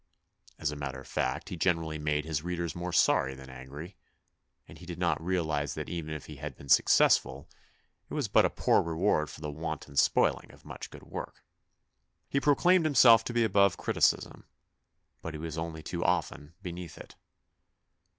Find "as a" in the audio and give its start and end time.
0.57-0.75